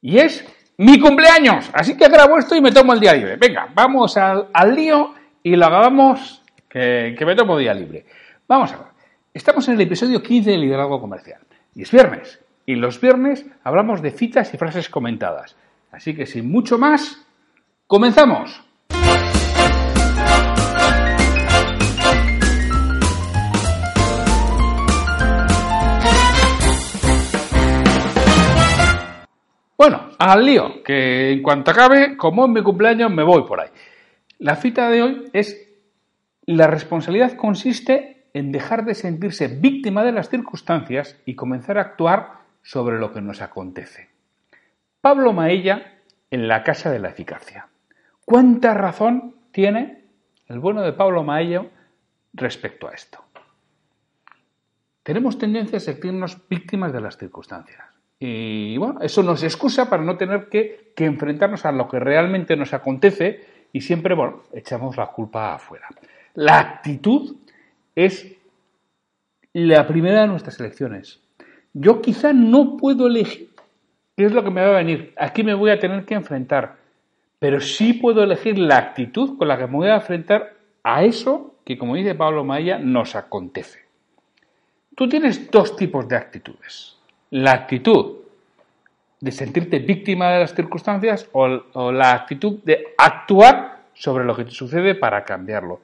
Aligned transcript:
y 0.00 0.20
es 0.20 0.42
mi 0.78 0.98
cumpleaños, 0.98 1.68
así 1.74 1.98
que 1.98 2.08
grabo 2.08 2.38
esto 2.38 2.56
y 2.56 2.62
me 2.62 2.72
tomo 2.72 2.94
el 2.94 3.00
día 3.00 3.12
libre. 3.12 3.36
Venga, 3.36 3.68
vamos 3.74 4.16
al, 4.16 4.48
al 4.54 4.74
lío 4.74 5.15
y 5.46 5.54
lo 5.54 5.64
hagamos 5.64 6.42
que, 6.68 7.14
que 7.16 7.24
me 7.24 7.36
tomo 7.36 7.56
día 7.56 7.72
libre. 7.72 8.04
Vamos 8.48 8.72
a 8.72 8.78
ver. 8.78 8.86
Estamos 9.32 9.68
en 9.68 9.74
el 9.74 9.80
episodio 9.82 10.20
15 10.20 10.50
de 10.50 10.58
Liderazgo 10.58 11.00
Comercial. 11.00 11.40
Y 11.72 11.82
es 11.82 11.92
viernes. 11.92 12.40
Y 12.66 12.74
los 12.74 13.00
viernes 13.00 13.46
hablamos 13.62 14.02
de 14.02 14.10
citas 14.10 14.52
y 14.52 14.58
frases 14.58 14.88
comentadas. 14.88 15.54
Así 15.92 16.16
que 16.16 16.26
sin 16.26 16.50
mucho 16.50 16.78
más, 16.78 17.24
comenzamos. 17.86 18.60
Bueno, 29.78 30.08
al 30.18 30.44
lío, 30.44 30.82
que 30.82 31.34
en 31.34 31.42
cuanto 31.42 31.70
acabe, 31.70 32.16
como 32.16 32.46
en 32.46 32.52
mi 32.52 32.62
cumpleaños, 32.64 33.12
me 33.12 33.22
voy 33.22 33.44
por 33.46 33.60
ahí. 33.60 33.68
La 34.38 34.56
cita 34.56 34.90
de 34.90 35.02
hoy 35.02 35.30
es 35.32 35.66
la 36.44 36.66
responsabilidad 36.66 37.36
consiste 37.36 38.26
en 38.34 38.52
dejar 38.52 38.84
de 38.84 38.94
sentirse 38.94 39.48
víctima 39.48 40.04
de 40.04 40.12
las 40.12 40.28
circunstancias 40.28 41.18
y 41.24 41.34
comenzar 41.34 41.78
a 41.78 41.82
actuar 41.82 42.32
sobre 42.62 42.98
lo 42.98 43.12
que 43.12 43.22
nos 43.22 43.40
acontece. 43.40 44.10
Pablo 45.00 45.32
Maella 45.32 46.00
en 46.30 46.48
la 46.48 46.62
Casa 46.62 46.90
de 46.90 46.98
la 46.98 47.08
Eficacia. 47.08 47.68
¿Cuánta 48.26 48.74
razón 48.74 49.36
tiene 49.52 50.04
el 50.48 50.58
bueno 50.58 50.82
de 50.82 50.92
Pablo 50.92 51.24
Maella 51.24 51.64
respecto 52.34 52.88
a 52.88 52.92
esto? 52.92 53.24
Tenemos 55.02 55.38
tendencia 55.38 55.78
a 55.78 55.80
sentirnos 55.80 56.46
víctimas 56.46 56.92
de 56.92 57.00
las 57.00 57.16
circunstancias. 57.16 57.86
Y 58.18 58.76
bueno, 58.76 59.00
eso 59.00 59.22
nos 59.22 59.42
excusa 59.42 59.88
para 59.88 60.02
no 60.02 60.18
tener 60.18 60.48
que 60.48 60.92
enfrentarnos 60.96 61.64
a 61.64 61.72
lo 61.72 61.88
que 61.88 62.00
realmente 62.00 62.56
nos 62.56 62.74
acontece 62.74 63.55
y 63.72 63.80
siempre, 63.80 64.14
bueno, 64.14 64.42
echamos 64.52 64.96
la 64.96 65.08
culpa 65.08 65.54
afuera. 65.54 65.88
La 66.34 66.58
actitud 66.58 67.36
es 67.94 68.36
la 69.52 69.86
primera 69.86 70.22
de 70.22 70.28
nuestras 70.28 70.60
elecciones. 70.60 71.20
Yo 71.72 72.00
quizá 72.00 72.32
no 72.32 72.76
puedo 72.76 73.06
elegir 73.06 73.50
qué 74.16 74.24
es 74.24 74.32
lo 74.32 74.42
que 74.42 74.50
me 74.50 74.62
va 74.62 74.68
a 74.68 74.78
venir, 74.78 75.12
aquí 75.16 75.42
me 75.42 75.54
voy 75.54 75.70
a 75.70 75.78
tener 75.78 76.04
que 76.04 76.14
enfrentar, 76.14 76.76
pero 77.38 77.60
sí 77.60 77.92
puedo 77.94 78.22
elegir 78.22 78.58
la 78.58 78.78
actitud 78.78 79.36
con 79.36 79.48
la 79.48 79.58
que 79.58 79.66
me 79.66 79.76
voy 79.76 79.88
a 79.88 79.96
enfrentar 79.96 80.54
a 80.82 81.04
eso 81.04 81.54
que, 81.64 81.76
como 81.76 81.96
dice 81.96 82.14
Pablo 82.14 82.44
Maya, 82.44 82.78
nos 82.78 83.14
acontece. 83.14 83.80
Tú 84.94 85.08
tienes 85.08 85.50
dos 85.50 85.76
tipos 85.76 86.08
de 86.08 86.16
actitudes. 86.16 86.96
La 87.30 87.52
actitud 87.52 88.25
de 89.20 89.32
sentirte 89.32 89.78
víctima 89.78 90.30
de 90.30 90.40
las 90.40 90.54
circunstancias 90.54 91.28
o, 91.32 91.92
la 91.92 92.12
actitud 92.12 92.62
de 92.64 92.94
actuar 92.98 93.86
sobre 93.94 94.24
lo 94.24 94.36
que 94.36 94.44
te 94.44 94.50
sucede 94.50 94.94
para 94.94 95.24
cambiarlo. 95.24 95.80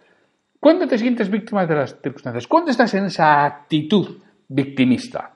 ¿Cuándo 0.60 0.86
te 0.86 0.98
sientes 0.98 1.30
víctima 1.30 1.66
de 1.66 1.74
las 1.74 2.00
circunstancias? 2.00 2.46
¿Cuándo 2.46 2.70
estás 2.70 2.94
en 2.94 3.06
esa 3.06 3.44
actitud 3.44 4.18
victimista? 4.48 5.34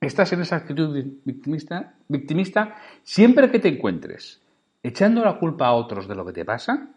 Estás 0.00 0.32
en 0.32 0.40
esa 0.40 0.56
actitud 0.56 0.92
victimista, 1.24 1.94
victimista 2.08 2.74
siempre 3.02 3.50
que 3.50 3.60
te 3.60 3.68
encuentres 3.68 4.42
echando 4.82 5.24
la 5.24 5.38
culpa 5.38 5.66
a 5.66 5.74
otros 5.74 6.08
de 6.08 6.14
lo 6.14 6.26
que 6.26 6.32
te 6.32 6.44
pasa, 6.44 6.88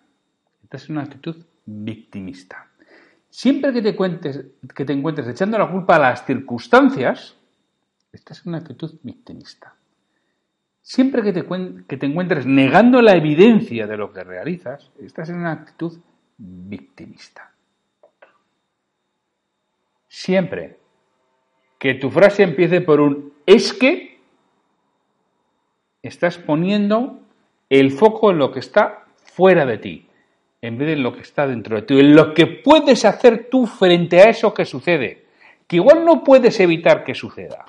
estás 0.64 0.90
en 0.90 0.98
una 0.98 1.06
actitud 1.06 1.46
victimista. 1.66 2.68
Siempre 3.30 3.74
que 3.74 3.81
te, 3.81 3.96
cuentes, 3.96 4.46
que 4.74 4.86
te 4.86 4.94
encuentres 4.94 5.28
echando 5.28 5.58
la 5.58 5.70
culpa 5.70 5.98
a 5.98 6.00
las 6.00 6.25
circunstancias, 6.25 7.36
estás 8.12 8.42
en 8.42 8.50
una 8.50 8.59
actitud 8.59 8.98
victimista. 9.04 9.75
Siempre 10.88 11.23
que 11.23 11.34
te, 11.34 11.44
que 11.88 11.97
te, 11.97 12.06
encuentres 12.06 12.46
negando 12.46 13.01
la 13.01 13.16
evidencia 13.16 13.88
de 13.88 13.97
lo 13.97 14.13
que 14.13 14.23
realizas, 14.23 14.91
estás 15.01 15.29
en 15.29 15.38
una 15.38 15.51
actitud 15.51 15.97
victimista. 16.38 17.51
Siempre 20.07 20.78
que 21.79 21.95
tu 21.95 22.12
frase 22.12 22.44
empiece 22.44 22.81
por 22.81 23.01
un 23.01 23.34
es 23.47 23.74
que, 23.74 24.19
estás 26.03 26.38
poniendo 26.38 27.19
el 27.68 27.90
foco 27.90 28.29
en 28.29 28.38
lo 28.38 28.51
que 28.51 28.59
está 28.59 29.06
fuera 29.24 29.66
de 29.66 29.79
ti, 29.79 30.07
en 30.62 30.78
vez 30.78 30.90
de 30.90 30.94
en 30.94 31.01
lo 31.01 31.16
que 31.16 31.22
está 31.22 31.47
dentro 31.47 31.78
de 31.78 31.81
ti, 31.81 32.00
en 32.00 32.16
lo 32.16 32.35
que 32.35 32.45
puedes 32.45 33.06
hacer 33.06 33.47
tú 33.50 33.66
frente 33.66 34.22
a 34.22 34.29
eso 34.29 34.53
que 34.53 34.66
sucede, 34.66 35.25
que 35.66 35.78
igual 35.78 36.06
no 36.06 36.24
puedes 36.24 36.59
evitar 36.59 37.03
que 37.03 37.16
suceda 37.16 37.66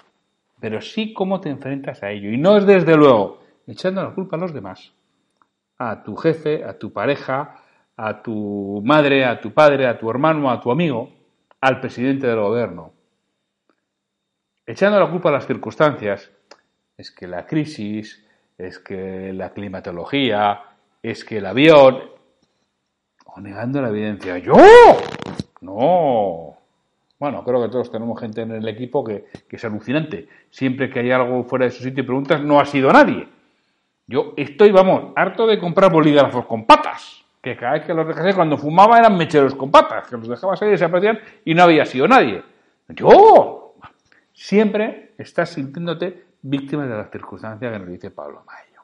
pero 0.66 0.80
sí 0.80 1.12
cómo 1.12 1.40
te 1.40 1.48
enfrentas 1.48 2.02
a 2.02 2.10
ello. 2.10 2.28
Y 2.28 2.38
no 2.38 2.56
es 2.56 2.66
desde 2.66 2.96
luego 2.96 3.38
echando 3.68 4.02
la 4.02 4.12
culpa 4.12 4.34
a 4.34 4.40
los 4.40 4.52
demás, 4.52 4.92
a 5.78 6.02
tu 6.02 6.16
jefe, 6.16 6.64
a 6.64 6.76
tu 6.76 6.92
pareja, 6.92 7.62
a 7.96 8.20
tu 8.20 8.82
madre, 8.84 9.24
a 9.24 9.40
tu 9.40 9.52
padre, 9.52 9.86
a 9.86 9.96
tu 9.96 10.10
hermano, 10.10 10.50
a 10.50 10.60
tu 10.60 10.72
amigo, 10.72 11.08
al 11.60 11.78
presidente 11.78 12.26
del 12.26 12.40
gobierno. 12.40 12.92
Echando 14.66 14.98
la 14.98 15.08
culpa 15.08 15.28
a 15.28 15.34
las 15.34 15.46
circunstancias, 15.46 16.32
es 16.96 17.12
que 17.12 17.28
la 17.28 17.46
crisis, 17.46 18.26
es 18.58 18.80
que 18.80 19.32
la 19.32 19.50
climatología, 19.50 20.62
es 21.00 21.24
que 21.24 21.38
el 21.38 21.46
avión, 21.46 22.10
o 23.24 23.40
negando 23.40 23.80
la 23.80 23.90
evidencia. 23.90 24.36
¡Yo! 24.38 24.52
No, 25.60 26.55
bueno, 27.18 27.42
creo 27.44 27.62
que 27.62 27.68
todos 27.70 27.90
tenemos 27.90 28.20
gente 28.20 28.42
en 28.42 28.52
el 28.52 28.68
equipo 28.68 29.02
que, 29.02 29.24
es 29.48 29.64
alucinante. 29.64 30.28
Siempre 30.50 30.90
que 30.90 31.00
hay 31.00 31.10
algo 31.10 31.44
fuera 31.44 31.64
de 31.64 31.70
su 31.70 31.82
sitio 31.82 32.02
y 32.02 32.06
preguntas, 32.06 32.42
no 32.42 32.60
ha 32.60 32.66
sido 32.66 32.92
nadie. 32.92 33.26
Yo 34.06 34.34
estoy, 34.36 34.70
vamos, 34.70 35.12
harto 35.16 35.46
de 35.46 35.58
comprar 35.58 35.90
bolígrafos 35.90 36.44
con 36.46 36.66
patas. 36.66 37.24
Que 37.40 37.56
cada 37.56 37.74
vez 37.74 37.84
que 37.84 37.94
los 37.94 38.06
dejé, 38.06 38.34
cuando 38.34 38.58
fumaba 38.58 38.98
eran 38.98 39.16
mecheros 39.16 39.54
con 39.54 39.70
patas, 39.70 40.08
que 40.08 40.16
los 40.16 40.28
dejaba 40.28 40.56
salir 40.56 40.72
y 40.72 40.76
desaparecían 40.76 41.20
y 41.44 41.54
no 41.54 41.62
había 41.62 41.86
sido 41.86 42.06
nadie. 42.06 42.42
Yo, 42.88 43.74
siempre 44.32 45.12
estás 45.16 45.50
sintiéndote 45.50 46.24
víctima 46.42 46.86
de 46.86 46.96
las 46.96 47.10
circunstancias 47.10 47.72
que 47.72 47.78
nos 47.78 47.88
dice 47.88 48.10
Pablo 48.10 48.42
Mayo. 48.46 48.82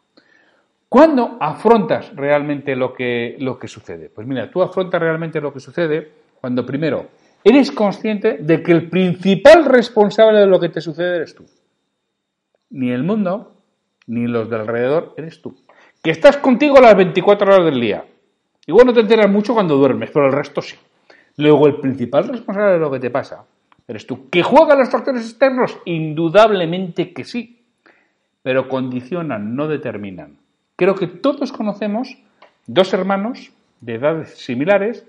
¿Cuándo 0.89 1.37
afrontas 1.41 2.15
realmente 2.15 2.77
lo 2.77 2.95
que, 2.95 3.37
lo 3.41 3.59
que 3.59 3.69
sucede? 3.69 4.09
Pues 4.09 4.27
mira, 4.27 4.51
tú 4.51 4.63
afrontas 4.63 5.01
realmente 5.01 5.41
lo 5.41 5.53
que 5.53 5.61
sucede 5.61 6.13
cuando 6.41 6.65
primero 6.65 7.07
eres 7.45 7.71
consciente 7.71 8.39
de 8.39 8.63
que 8.63 8.73
el 8.73 8.89
principal 8.89 9.65
responsable 9.65 10.41
de 10.41 10.47
lo 10.47 10.61
que 10.61 10.69
te 10.69 10.81
sucede 10.81 11.17
eres 11.17 11.35
tú. 11.35 11.45
Ni 12.71 12.91
el 12.91 13.03
mundo, 13.03 13.57
ni 14.07 14.27
los 14.27 14.49
de 14.49 14.57
alrededor, 14.57 15.15
eres 15.17 15.41
tú. 15.43 15.57
Que 16.03 16.11
estás 16.11 16.37
contigo 16.37 16.81
las 16.81 16.97
24 16.97 17.47
horas 17.47 17.65
del 17.65 17.81
día. 17.81 18.05
Igual 18.67 18.87
no 18.87 18.93
te 18.93 19.01
enteras 19.01 19.31
mucho 19.31 19.55
cuando 19.55 19.77
duermes, 19.77 20.11
pero 20.13 20.27
el 20.27 20.33
resto 20.33 20.63
sí. 20.63 20.77
Luego, 21.37 21.67
el 21.67 21.81
principal 21.81 22.29
responsable 22.29 22.73
de 22.73 22.79
lo 22.79 22.91
que 22.91 23.01
te 23.01 23.11
pasa, 23.11 23.45
Eres 23.89 24.07
tú. 24.07 24.31
¿Que 24.31 24.43
juegan 24.43 24.79
los 24.79 24.91
factores 24.91 25.23
externos? 25.23 25.79
Indudablemente 25.85 27.13
que 27.13 27.25
sí. 27.25 27.65
Pero 28.43 28.69
condicionan, 28.69 29.55
no 29.55 29.69
determinan. 29.69 30.39
Creo 30.77 30.95
que 30.95 31.07
todos 31.07 31.53
conocemos 31.53 32.17
dos 32.67 32.93
hermanos 32.93 33.53
de 33.81 33.95
edades 33.95 34.31
similares 34.37 35.07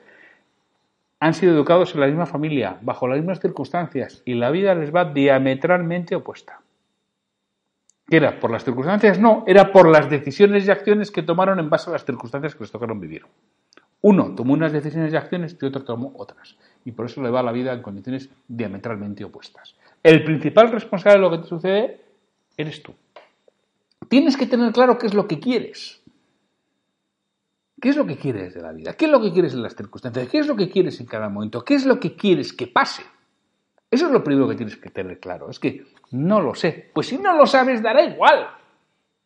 han 1.24 1.34
sido 1.34 1.54
educados 1.54 1.96
en 1.96 2.02
la 2.02 2.08
misma 2.08 2.26
familia, 2.26 2.78
bajo 2.82 3.08
las 3.08 3.18
mismas 3.18 3.40
circunstancias, 3.40 4.22
y 4.26 4.34
la 4.34 4.52
vida 4.52 4.76
les 4.76 4.94
va 4.94 5.06
diametralmente 5.06 6.18
opuesta. 6.18 6.60
¿Qué 8.10 8.18
era? 8.18 8.42
¿Por 8.42 8.52
las 8.52 8.66
circunstancias? 8.66 9.20
No, 9.20 9.46
era 9.48 9.72
por 9.72 9.88
las 9.88 10.10
decisiones 10.10 10.68
y 10.68 10.72
acciones 10.72 11.12
que 11.12 11.24
tomaron 11.24 11.62
en 11.62 11.70
base 11.70 11.90
a 11.90 11.94
las 11.94 12.04
circunstancias 12.04 12.56
que 12.56 12.66
les 12.66 12.72
tocaron 12.74 13.00
vivir. 13.00 13.26
Uno 14.02 14.36
tomó 14.36 14.52
unas 14.52 14.74
decisiones 14.74 15.14
y 15.14 15.16
acciones 15.16 15.56
y 15.62 15.66
otro 15.66 15.86
tomó 15.86 16.12
otras. 16.18 16.58
Y 16.84 16.92
por 16.92 17.06
eso 17.06 17.24
le 17.24 17.30
va 17.30 17.42
la 17.42 17.54
vida 17.54 17.72
en 17.72 17.82
condiciones 17.82 18.30
diametralmente 18.50 19.24
opuestas. 19.24 19.78
El 20.04 20.26
principal 20.26 20.74
responsable 20.74 21.20
de 21.20 21.22
lo 21.22 21.32
que 21.32 21.38
te 21.38 21.48
sucede 21.48 22.02
eres 22.58 22.84
tú. 22.84 22.94
Tienes 24.10 24.36
que 24.36 24.46
tener 24.46 24.74
claro 24.74 24.98
qué 24.98 25.08
es 25.08 25.14
lo 25.14 25.26
que 25.26 25.40
quieres. 25.40 26.03
¿Qué 27.84 27.90
es 27.90 27.98
lo 27.98 28.06
que 28.06 28.16
quieres 28.16 28.54
de 28.54 28.62
la 28.62 28.72
vida? 28.72 28.94
¿Qué 28.94 29.04
es 29.04 29.12
lo 29.12 29.20
que 29.20 29.34
quieres 29.34 29.54
en 29.54 29.62
las 29.62 29.76
circunstancias? 29.76 30.30
¿Qué 30.30 30.38
es 30.38 30.48
lo 30.48 30.56
que 30.56 30.70
quieres 30.70 31.02
en 31.02 31.06
cada 31.06 31.28
momento? 31.28 31.66
¿Qué 31.66 31.76
es 31.76 31.86
lo 31.86 32.00
que 32.00 32.16
quieres 32.16 32.54
que 32.54 32.66
pase? 32.66 33.04
Eso 33.92 34.06
es 34.06 34.12
lo 34.14 34.24
primero 34.24 34.48
que 34.48 34.56
tienes 34.56 34.78
que 34.78 34.90
tener 34.90 35.20
claro. 35.20 35.50
Es 35.50 35.60
que 35.60 35.84
no 36.12 36.40
lo 36.40 36.56
sé. 36.56 36.92
Pues 36.94 37.08
si 37.08 37.18
no 37.18 37.36
lo 37.36 37.46
sabes, 37.46 37.84
dará 37.84 38.02
igual. 38.02 38.48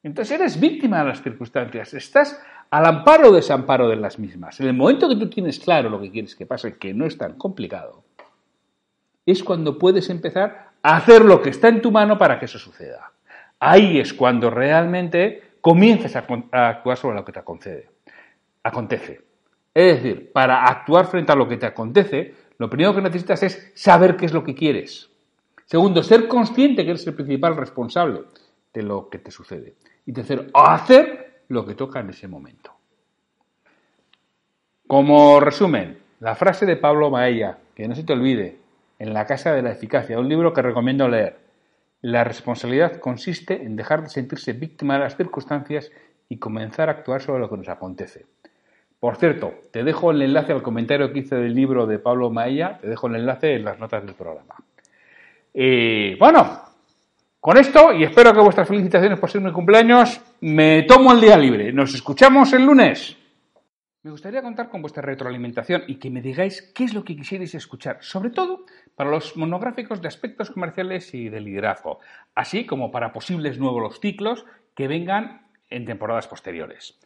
Entonces 0.01 0.39
eres 0.39 0.59
víctima 0.59 0.98
de 1.01 1.09
las 1.09 1.21
circunstancias. 1.21 1.94
Estás 1.94 2.42
al 2.71 2.88
amparo 2.88 3.30
o 3.30 3.31
desamparo 3.31 3.89
de 3.89 3.98
las 3.98 4.18
mismas. 4.18 4.60
En 4.60 4.65
el 4.65 4.74
momento 4.74 5.07
que 5.07 5.18
tú 5.18 5.30
tienes 5.30 5.60
claro 5.60 5.92
lo 5.92 6.01
que 6.01 6.10
quieres 6.10 6.36
que 6.36 6.48
pase, 6.48 6.80
que 6.80 6.95
no 6.95 7.06
es 7.06 7.15
tan 7.15 7.33
complicado, 7.38 8.06
es 9.24 9.44
cuando 9.44 9.77
puedes 9.77 10.10
empezar 10.10 10.71
a 10.81 10.98
hacer 10.98 11.24
lo 11.24 11.44
que 11.44 11.51
está 11.51 11.68
en 11.68 11.83
tu 11.83 11.92
mano 11.92 12.18
para 12.18 12.39
que 12.39 12.45
eso 12.45 12.57
suceda. 12.57 13.12
Ahí 13.60 14.00
es 14.00 14.15
cuando 14.15 14.50
realmente 14.50 15.44
comienzas 15.62 16.15
a, 16.15 16.25
actuar 16.51 16.98
sobre 16.98 17.18
lo 17.18 17.24
que 17.24 17.33
te 17.33 17.44
concede 17.44 17.97
acontece. 18.68 19.22
Es 19.74 20.02
decir, 20.02 20.31
para 20.31 20.66
actuar 20.66 21.08
frente 21.08 21.31
a 21.31 21.36
lo 21.36 21.48
que 21.48 21.58
te 21.58 21.66
acontece, 21.66 22.34
lo 22.58 22.69
primero 22.69 22.96
que 22.96 23.02
necesitas 23.02 23.44
es 23.44 23.72
saber 23.75 24.18
qué 24.18 24.25
es 24.25 24.34
lo 24.34 24.44
que 24.44 24.56
quieres. 24.56 25.10
Segundo, 25.66 26.02
ser 26.02 26.28
consciente 26.28 26.84
que 26.84 26.92
eres 26.92 27.06
el 27.06 27.14
principal 27.14 27.56
responsable 27.56 28.22
de 28.74 28.84
lo 28.84 29.10
que 29.10 29.19
te 29.19 29.31
sucede. 29.31 29.75
Y 30.06 30.14
tercero, 30.14 30.46
hacer 30.54 31.44
lo 31.50 31.66
que 31.66 31.75
toca 31.75 32.00
en 32.00 32.10
ese 32.10 32.28
momento. 32.28 32.74
Como 34.88 35.40
resumen, 35.40 36.00
la 36.22 36.36
frase 36.36 36.66
de 36.66 36.78
Pablo 36.78 37.10
Maella, 37.10 37.60
que 37.75 37.88
no 37.88 37.96
se 37.96 38.04
te 38.04 38.13
olvide, 38.13 38.58
en 39.00 39.13
La 39.13 39.25
Casa 39.25 39.54
de 39.54 39.62
la 39.62 39.72
Eficacia, 39.72 40.20
un 40.20 40.30
libro 40.30 40.54
que 40.54 40.62
recomiendo 40.62 41.08
leer. 41.08 41.40
La 42.02 42.24
responsabilidad 42.24 43.00
consiste 43.00 43.62
en 43.63 43.75
dejar 43.75 44.04
de 44.04 44.10
sentirse 44.10 44.54
víctima 44.54 44.94
de 44.94 45.02
las 45.02 45.18
circunstancias 45.18 45.92
y 46.30 46.38
comenzar 46.38 46.90
a 46.90 46.94
actuar 46.94 47.22
sobre 47.22 47.40
lo 47.40 47.50
que 47.50 47.58
nos 47.58 47.70
acontece. 47.70 48.25
Por 49.00 49.16
cierto, 49.18 49.54
te 49.72 49.84
dejo 49.84 50.12
el 50.12 50.22
enlace 50.24 50.54
al 50.54 50.64
comentario 50.64 51.14
que 51.14 51.20
hice 51.20 51.36
del 51.36 51.54
libro 51.54 51.86
de 51.86 52.00
Pablo 52.00 52.32
Maella, 52.32 52.80
te 52.80 52.88
dejo 52.88 53.08
el 53.08 53.16
enlace 53.16 53.54
en 53.54 53.66
las 53.66 53.78
notas 53.78 54.04
del 54.04 54.16
programa. 54.16 54.56
Y 55.54 56.16
bueno, 56.16 56.62
con 57.40 57.58
esto, 57.58 57.94
y 57.94 58.04
espero 58.04 58.34
que 58.34 58.40
vuestras 58.40 58.68
felicitaciones 58.68 59.20
por 59.20 59.30
ser 59.30 59.42
mi 59.42 59.52
cumpleaños, 59.52 60.20
me 60.42 60.84
tomo 60.84 61.14
el 61.14 61.22
día 61.22 61.38
libre. 61.38 61.72
Nos 61.72 61.94
escuchamos 61.94 62.52
el 62.54 62.66
lunes. 62.66 63.16
Me 64.02 64.12
gustaría 64.12 64.42
contar 64.42 64.70
con 64.70 64.82
vuestra 64.82 65.04
retroalimentación 65.04 65.84
y 65.88 65.96
que 65.96 66.10
me 66.10 66.22
digáis 66.22 66.62
qué 66.74 66.86
es 66.86 66.94
lo 66.94 67.04
que 67.04 67.16
quisierais 67.16 67.54
escuchar, 67.56 67.98
sobre 68.02 68.32
todo 68.32 68.66
para 68.96 69.12
los 69.12 69.38
monográficos 69.38 70.02
de 70.02 70.08
aspectos 70.08 70.50
comerciales 70.50 71.14
y 71.14 71.30
de 71.30 71.42
liderazgo, 71.42 72.00
así 72.34 72.66
como 72.66 72.90
para 72.90 73.14
posibles 73.14 73.60
nuevos 73.60 74.00
ciclos 74.00 74.46
que 74.76 74.88
vengan 74.88 75.48
en 75.70 75.86
temporadas 75.86 76.28
posteriores. 76.28 76.98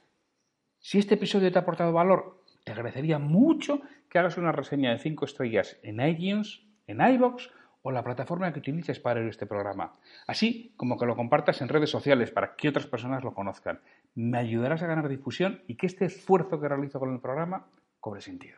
Si 0.83 0.97
este 0.97 1.13
episodio 1.13 1.51
te 1.51 1.59
ha 1.59 1.61
aportado 1.61 1.93
valor, 1.93 2.41
te 2.63 2.71
agradecería 2.71 3.19
mucho 3.19 3.81
que 4.09 4.17
hagas 4.17 4.37
una 4.37 4.51
reseña 4.51 4.89
de 4.89 4.97
5 4.97 5.25
estrellas 5.25 5.77
en 5.83 6.01
iTunes, 6.01 6.63
en 6.87 7.01
iBox 7.01 7.51
o 7.83 7.91
la 7.91 8.03
plataforma 8.03 8.51
que 8.51 8.59
utilices 8.59 8.99
para 8.99 9.19
ver 9.19 9.29
este 9.29 9.45
programa, 9.45 9.93
así 10.25 10.73
como 10.77 10.97
que 10.97 11.05
lo 11.05 11.15
compartas 11.15 11.61
en 11.61 11.69
redes 11.69 11.91
sociales 11.91 12.31
para 12.31 12.55
que 12.55 12.67
otras 12.67 12.87
personas 12.87 13.23
lo 13.23 13.35
conozcan. 13.35 13.79
Me 14.15 14.39
ayudarás 14.39 14.81
a 14.81 14.87
ganar 14.87 15.07
difusión 15.07 15.61
y 15.67 15.75
que 15.75 15.85
este 15.85 16.05
esfuerzo 16.05 16.59
que 16.59 16.67
realizo 16.67 16.99
con 16.99 17.13
el 17.13 17.19
programa 17.19 17.67
cobre 17.99 18.21
sentido. 18.21 18.57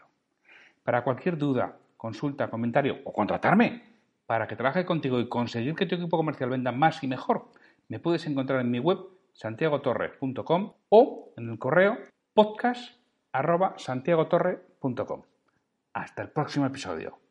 Para 0.85 1.03
cualquier 1.03 1.37
duda, 1.37 1.77
consulta, 1.97 2.49
comentario 2.49 2.99
o 3.03 3.11
contratarme 3.11 3.83
para 4.25 4.47
que 4.47 4.55
trabaje 4.55 4.85
contigo 4.85 5.19
y 5.19 5.27
conseguir 5.27 5.75
que 5.75 5.85
tu 5.85 5.95
equipo 5.95 6.15
comercial 6.15 6.49
venda 6.49 6.71
más 6.71 7.03
y 7.03 7.07
mejor, 7.07 7.49
me 7.89 7.99
puedes 7.99 8.25
encontrar 8.27 8.61
en 8.61 8.71
mi 8.71 8.79
web 8.79 8.99
santiagotorre.com 9.33 10.73
o 10.87 11.33
en 11.35 11.49
el 11.49 11.59
correo 11.59 11.97
podcast.santiagotorre.com. 12.33 15.23
Hasta 15.93 16.21
el 16.21 16.29
próximo 16.29 16.65
episodio. 16.65 17.22